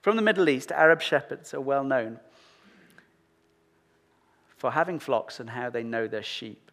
[0.03, 2.21] From the Middle East, Arab shepherds are well known
[4.57, 6.71] for having flocks and how they know their sheep.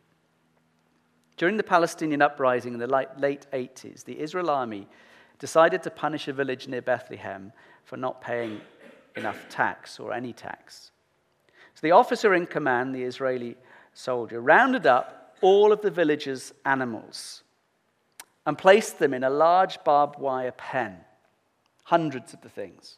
[1.37, 4.87] During the Palestinian uprising in the late 80s, the Israel army
[5.37, 7.51] decided to punish a village near Bethlehem
[7.83, 8.61] for not paying
[9.15, 10.91] enough tax or any tax.
[11.73, 13.57] So the officer in command, the Israeli
[13.93, 17.43] soldier, rounded up all of the village's animals
[18.45, 20.97] and placed them in a large barbed wire pen,
[21.83, 22.97] hundreds of the things.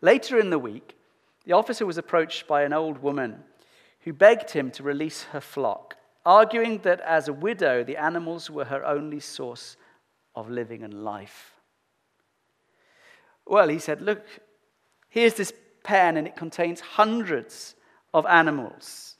[0.00, 0.96] Later in the week,
[1.44, 3.44] the officer was approached by an old woman
[4.00, 8.64] who begged him to release her flock arguing that as a widow, the animals were
[8.64, 9.76] her only source
[10.34, 11.54] of living and life.
[13.46, 14.24] Well, he said, Look,
[15.08, 17.74] here's this pen, and it contains hundreds
[18.14, 19.13] of animals.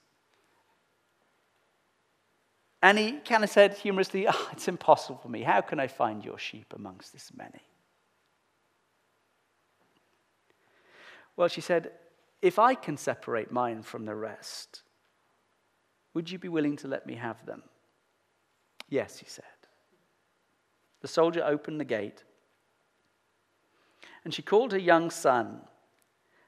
[2.85, 5.41] And he kind of said humorously, oh, It's impossible for me.
[5.43, 7.62] How can I find your sheep amongst this many?
[11.35, 11.93] Well, she said,
[12.43, 14.82] If I can separate mine from the rest,
[16.12, 17.62] would you be willing to let me have them?
[18.91, 19.45] Yes, he said.
[21.01, 22.22] The soldier opened the gate,
[24.24, 25.62] and she called her young son,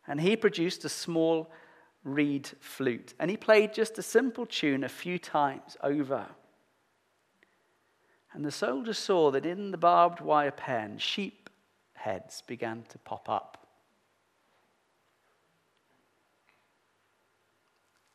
[0.06, 1.50] and he produced a small
[2.06, 6.26] reed flute, and he played just a simple tune a few times over.
[8.32, 11.50] And the soldier saw that in the barbed wire pen, sheep
[11.94, 13.66] heads began to pop up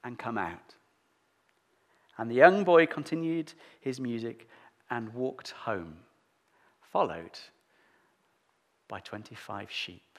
[0.03, 0.75] and come out.
[2.17, 4.47] And the young boy continued his music
[4.89, 5.97] and walked home,
[6.81, 7.39] followed
[8.87, 10.10] by 25 sheep.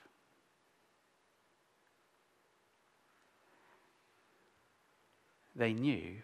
[5.55, 6.17] They knew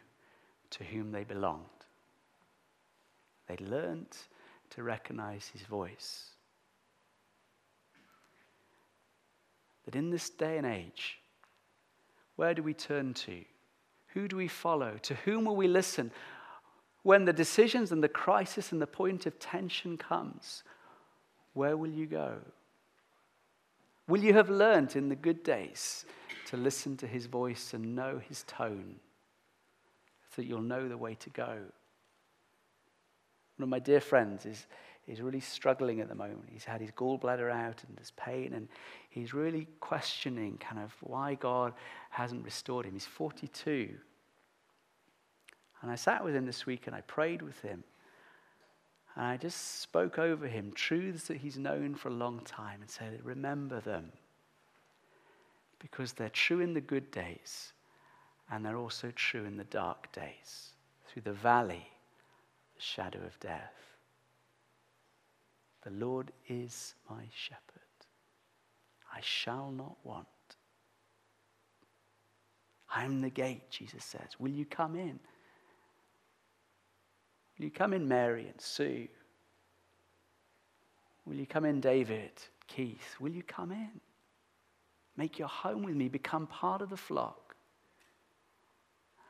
[0.70, 1.64] to whom they belonged.
[3.46, 4.16] They learned
[4.70, 6.30] to recognize his voice.
[9.84, 11.18] That in this day and age,
[12.36, 13.44] where do we turn to?
[14.08, 14.98] Who do we follow?
[15.02, 16.10] To whom will we listen?
[17.02, 20.62] When the decisions and the crisis and the point of tension comes,
[21.54, 22.36] where will you go?
[24.06, 26.04] Will you have learned in the good days
[26.46, 28.96] to listen to his voice and know his tone
[30.39, 31.57] so that you'll know the way to go?
[33.57, 34.68] One of my dear friends is,
[35.09, 36.45] is really struggling at the moment.
[36.49, 38.68] He's had his gallbladder out and there's pain, and
[39.11, 41.74] he's really questioning kind of why God
[42.11, 42.93] hasn't restored him.
[42.93, 43.91] He's 42.
[45.82, 47.82] And I sat with him this week and I prayed with him.
[49.16, 52.89] And I just spoke over him truths that he's known for a long time and
[52.89, 54.12] said, Remember them.
[55.80, 57.72] Because they're true in the good days
[58.51, 60.70] and they're also true in the dark days,
[61.07, 61.86] through the valley
[62.76, 63.74] the shadow of death.
[65.84, 67.62] The Lord is my shepherd.
[69.12, 70.26] I shall not want.
[72.94, 74.36] I am the gate, Jesus says.
[74.38, 75.18] Will you come in?
[77.59, 79.09] Will you come in, Mary and Sue?
[81.26, 82.30] Will you come in, David,
[82.66, 83.16] Keith?
[83.20, 84.01] Will you come in?
[85.16, 87.47] Make your home with me, become part of the flock,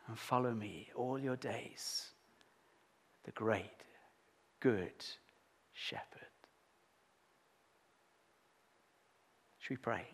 [0.09, 2.11] and follow me all your days
[3.25, 3.85] the great,
[4.61, 5.05] good
[5.75, 6.23] shepherd.
[9.59, 10.07] Should we pray?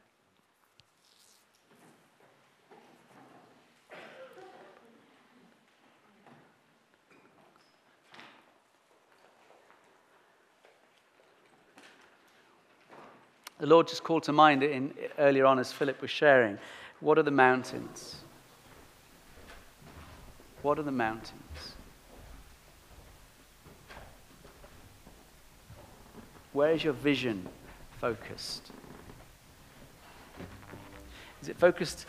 [13.60, 16.58] The Lord just called to mind in, earlier on as Philip was sharing.
[16.98, 18.23] What are the mountains?
[20.64, 21.74] What are the mountains?
[26.54, 27.46] Where is your vision
[28.00, 28.70] focused?
[31.42, 32.06] Is it focused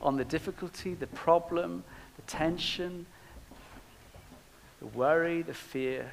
[0.00, 1.84] on the difficulty, the problem,
[2.16, 3.04] the tension,
[4.80, 6.10] the worry, the fear?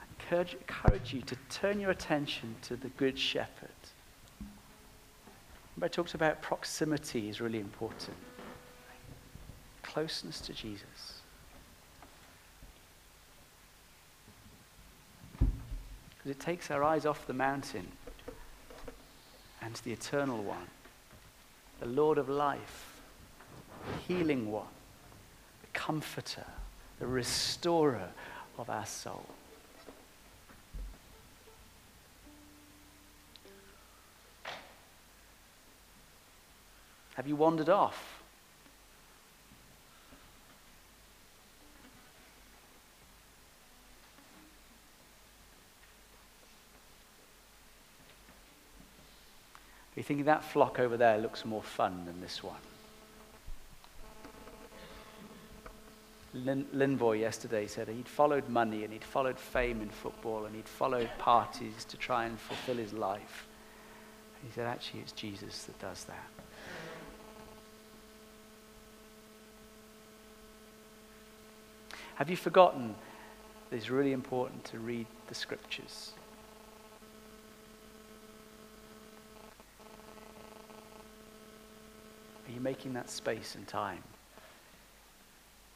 [0.00, 3.70] I encourage, encourage you to turn your attention to the Good Shepherd.
[5.82, 8.16] I talked about proximity is really important.
[9.98, 11.22] Closeness to Jesus.
[15.40, 17.88] Because it takes our eyes off the mountain
[19.60, 20.68] and the eternal one,
[21.80, 23.00] the Lord of life,
[23.90, 24.68] the healing one,
[25.62, 26.46] the comforter,
[27.00, 28.10] the restorer
[28.56, 29.26] of our soul.
[37.16, 38.17] Have you wandered off?
[49.98, 52.54] You're thinking that flock over there looks more fun than this one.
[56.32, 60.68] Lin, Linvoy yesterday said he'd followed money and he'd followed fame in football and he'd
[60.68, 63.48] followed parties to try and fulfill his life.
[64.40, 66.28] And he said, actually, it's Jesus that does that.
[72.14, 72.94] Have you forgotten
[73.70, 76.12] that it's really important to read the scriptures?
[82.48, 84.02] Are you making that space and time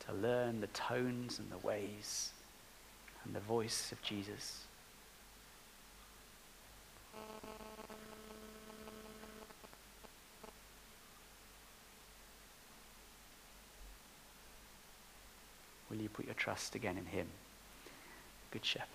[0.06, 2.30] to learn the tones and the ways
[3.24, 4.60] and the voice of Jesus?
[15.90, 17.26] Will you put your trust again in Him,
[18.50, 18.88] Good Shepherd?